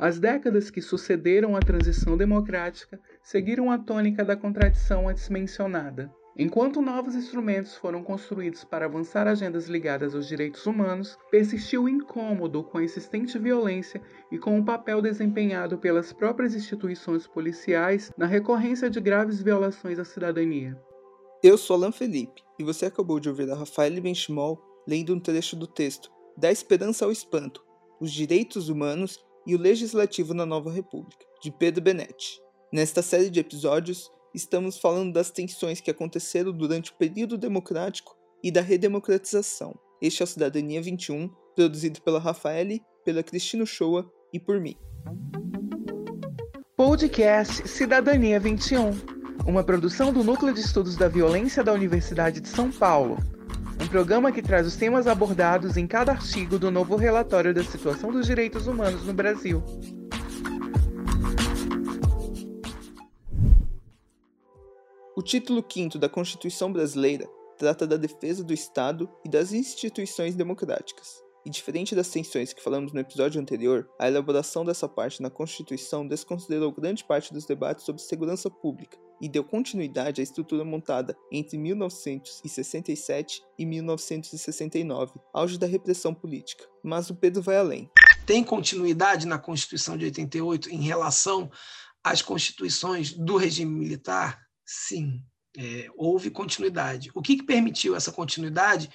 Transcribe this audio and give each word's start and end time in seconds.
As 0.00 0.18
décadas 0.18 0.70
que 0.70 0.80
sucederam 0.80 1.54
a 1.54 1.60
transição 1.60 2.16
democrática 2.16 2.98
seguiram 3.22 3.70
a 3.70 3.76
tônica 3.76 4.24
da 4.24 4.34
contradição 4.34 5.06
antes 5.06 5.28
mencionada. 5.28 6.10
Enquanto 6.38 6.80
novos 6.80 7.14
instrumentos 7.14 7.76
foram 7.76 8.02
construídos 8.02 8.64
para 8.64 8.86
avançar 8.86 9.28
agendas 9.28 9.66
ligadas 9.68 10.14
aos 10.14 10.26
direitos 10.26 10.64
humanos, 10.64 11.18
persistiu 11.30 11.82
o 11.82 11.88
incômodo 11.88 12.64
com 12.64 12.78
a 12.78 12.82
insistente 12.82 13.38
violência 13.38 14.00
e 14.32 14.38
com 14.38 14.58
o 14.58 14.64
papel 14.64 15.02
desempenhado 15.02 15.76
pelas 15.76 16.14
próprias 16.14 16.54
instituições 16.54 17.26
policiais 17.26 18.10
na 18.16 18.24
recorrência 18.24 18.88
de 18.88 19.02
graves 19.02 19.42
violações 19.42 19.98
à 19.98 20.04
cidadania. 20.06 20.80
Eu 21.42 21.58
sou 21.58 21.76
Alan 21.76 21.92
Felipe 21.92 22.40
e 22.58 22.64
você 22.64 22.86
acabou 22.86 23.20
de 23.20 23.28
ouvir 23.28 23.50
a 23.50 23.54
Rafael 23.54 24.00
Benchimol 24.00 24.58
lendo 24.88 25.14
um 25.14 25.20
trecho 25.20 25.54
do 25.56 25.66
texto 25.66 26.10
Da 26.38 26.50
Esperança 26.50 27.04
ao 27.04 27.12
Espanto: 27.12 27.62
Os 28.00 28.10
Direitos 28.10 28.70
Humanos 28.70 29.18
e 29.46 29.54
o 29.54 29.58
Legislativo 29.58 30.34
na 30.34 30.44
Nova 30.44 30.70
República, 30.70 31.24
de 31.42 31.50
Pedro 31.50 31.82
Benetti. 31.82 32.40
Nesta 32.72 33.02
série 33.02 33.30
de 33.30 33.40
episódios, 33.40 34.10
estamos 34.34 34.78
falando 34.78 35.12
das 35.12 35.30
tensões 35.30 35.80
que 35.80 35.90
aconteceram 35.90 36.52
durante 36.52 36.92
o 36.92 36.94
período 36.94 37.36
democrático 37.36 38.16
e 38.42 38.50
da 38.50 38.60
redemocratização. 38.60 39.74
Este 40.00 40.22
é 40.22 40.24
o 40.24 40.26
Cidadania 40.26 40.80
21, 40.80 41.28
produzido 41.54 42.00
pela 42.02 42.18
Rafaele, 42.18 42.80
pela 43.04 43.22
Cristina 43.22 43.66
Shoa 43.66 44.10
e 44.32 44.38
por 44.38 44.60
mim. 44.60 44.76
Podcast 46.76 47.68
Cidadania 47.68 48.40
21, 48.40 48.92
uma 49.46 49.62
produção 49.62 50.12
do 50.12 50.24
Núcleo 50.24 50.54
de 50.54 50.60
Estudos 50.60 50.96
da 50.96 51.08
Violência 51.08 51.62
da 51.62 51.72
Universidade 51.72 52.40
de 52.40 52.48
São 52.48 52.70
Paulo. 52.70 53.18
Um 53.80 53.88
programa 53.88 54.30
que 54.30 54.42
traz 54.42 54.66
os 54.66 54.76
temas 54.76 55.06
abordados 55.06 55.76
em 55.76 55.86
cada 55.86 56.12
artigo 56.12 56.58
do 56.58 56.70
novo 56.70 56.96
relatório 56.96 57.54
da 57.54 57.64
situação 57.64 58.12
dos 58.12 58.26
direitos 58.26 58.66
humanos 58.66 59.06
no 59.06 59.14
Brasil. 59.14 59.62
O 65.16 65.22
título 65.22 65.64
5 65.66 65.98
da 65.98 66.08
Constituição 66.08 66.72
Brasileira 66.72 67.26
trata 67.58 67.86
da 67.86 67.96
defesa 67.96 68.44
do 68.44 68.54
Estado 68.54 69.08
e 69.24 69.28
das 69.28 69.52
instituições 69.52 70.34
democráticas. 70.34 71.29
E 71.44 71.50
diferente 71.50 71.94
das 71.94 72.10
tensões 72.10 72.52
que 72.52 72.62
falamos 72.62 72.92
no 72.92 73.00
episódio 73.00 73.40
anterior, 73.40 73.88
a 73.98 74.06
elaboração 74.06 74.64
dessa 74.64 74.86
parte 74.86 75.22
na 75.22 75.30
Constituição 75.30 76.06
desconsiderou 76.06 76.70
grande 76.70 77.02
parte 77.02 77.32
dos 77.32 77.46
debates 77.46 77.84
sobre 77.84 78.02
segurança 78.02 78.50
pública 78.50 78.98
e 79.20 79.28
deu 79.28 79.42
continuidade 79.42 80.20
à 80.20 80.24
estrutura 80.24 80.64
montada 80.64 81.16
entre 81.32 81.56
1967 81.56 83.42
e 83.58 83.64
1969, 83.64 85.20
auge 85.32 85.58
da 85.58 85.66
repressão 85.66 86.14
política. 86.14 86.64
Mas 86.82 87.08
o 87.08 87.14
Pedro 87.14 87.42
vai 87.42 87.56
além. 87.56 87.90
Tem 88.26 88.44
continuidade 88.44 89.26
na 89.26 89.38
Constituição 89.38 89.96
de 89.96 90.04
88 90.06 90.70
em 90.70 90.82
relação 90.82 91.50
às 92.04 92.22
constituições 92.22 93.12
do 93.12 93.36
regime 93.36 93.72
militar? 93.72 94.40
Sim, 94.64 95.22
é, 95.56 95.88
houve 95.96 96.30
continuidade. 96.30 97.10
O 97.14 97.22
que, 97.22 97.36
que 97.36 97.44
permitiu 97.44 97.96
essa 97.96 98.12
continuidade? 98.12 98.90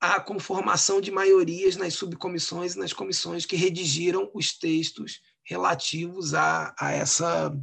A 0.00 0.18
conformação 0.18 1.00
de 1.00 1.10
maiorias 1.10 1.76
nas 1.76 1.94
subcomissões 1.94 2.74
e 2.74 2.78
nas 2.78 2.92
comissões 2.92 3.44
que 3.44 3.56
redigiram 3.56 4.30
os 4.32 4.52
textos 4.52 5.20
relativos 5.44 6.32
a, 6.34 6.74
a 6.78 6.92
essa 6.92 7.54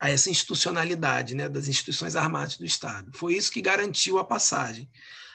a 0.00 0.10
essa 0.10 0.30
institucionalidade 0.30 1.34
né, 1.34 1.48
das 1.48 1.66
instituições 1.66 2.14
armadas 2.14 2.56
do 2.56 2.64
Estado. 2.64 3.10
Foi 3.12 3.34
isso 3.34 3.50
que 3.50 3.60
garantiu 3.60 4.18
a 4.18 4.24
passagem. 4.24 4.88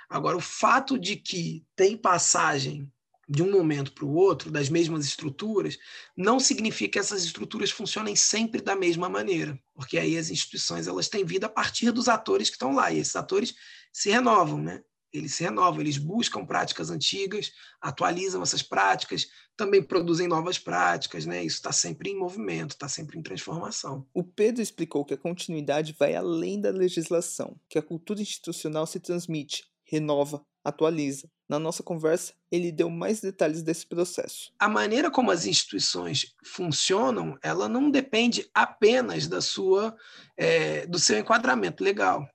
Agora, 0.09 0.38
o 0.38 0.42
fato 0.42 0.98
de 0.98 1.18
que 1.18 1.66
tem 1.76 1.98
passagem 1.98 2.90
de 3.28 3.42
um 3.42 3.52
momento 3.52 3.92
para 3.94 4.06
o 4.06 4.14
outro, 4.14 4.52
das 4.52 4.70
mesmas 4.70 5.06
estruturas, 5.06 5.78
não 6.16 6.40
significa 6.40 6.94
que 6.94 7.00
essas 7.00 7.24
estruturas 7.24 7.72
funcionem 7.72 8.16
sempre 8.16 8.62
da 8.62 8.76
mesma 8.76 9.09
maneira, 9.09 9.59
porque 9.74 9.98
aí 9.98 10.18
as 10.18 10.30
instituições 10.30 10.88
elas 10.88 11.08
têm 11.08 11.26
vida 11.26 11.48
a 11.48 11.50
partir 11.50 11.92
dos 11.92 12.08
atores 12.08 12.50
que 12.50 12.56
estão 12.56 12.76
lá, 12.76 12.92
e 12.92 13.00
esses 13.00 13.16
atores 13.16 13.56
se 13.91 14.09
renovam, 14.09 14.62
né? 14.62 14.84
Eles 15.13 15.35
se 15.35 15.44
renovam, 15.44 15.79
eles 15.79 15.97
buscam 15.97 16.44
práticas 16.44 16.90
antigas, 16.90 17.51
atualizam 17.79 18.41
essas 18.41 18.63
práticas, 18.63 19.28
também 19.56 19.84
produzem 19.84 20.28
novas 20.28 20.57
práticas, 20.57 21.25
né? 21.25 21.44
Isso 21.44 21.57
está 21.57 21.72
sempre 21.72 22.09
em 22.09 22.18
movimento, 22.18 22.72
está 22.72 22.90
sempre 22.90 23.19
em 23.19 23.22
transformação. 23.22 24.07
O 24.13 24.23
Pedro 24.23 24.62
explicou 24.62 25.06
que 25.06 25.13
a 25.13 25.18
continuidade 25.18 25.96
vai 25.97 26.16
além 26.16 26.59
da 26.59 26.72
legislação, 26.72 27.56
que 27.69 27.78
a 27.78 27.84
cultura 27.84 28.22
institucional 28.22 28.88
se 28.88 29.00
transmite, 29.00 29.66
renova, 29.85 30.44
atualiza. 30.63 31.29
Na 31.47 31.59
nossa 31.59 31.84
conversa, 31.84 32.34
ele 32.50 32.72
deu 32.72 32.90
mais 32.90 33.19
detalhes 33.19 33.62
desse 33.62 33.85
processo. 33.85 34.52
A 34.57 34.69
maneira 34.69 35.12
como 35.12 35.29
as 35.29 35.46
instituições 35.46 36.34
funcionam, 36.44 37.38
ela 37.44 37.68
não 37.68 37.91
depende 37.91 38.50
apenas 38.53 39.28
da 39.28 39.41
sua, 39.41 39.96
é, 40.38 40.88
do 40.88 40.97
seu 40.97 41.19
enquadramento 41.19 41.84
legal. 41.84 42.28